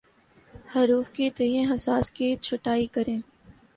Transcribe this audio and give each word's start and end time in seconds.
حروف 0.73 1.11
کے 1.11 1.29
تئیں 1.37 1.65
حساس 1.73 2.09
کی 2.11 2.35
چھٹائی 2.41 2.87
کریں 2.87 3.17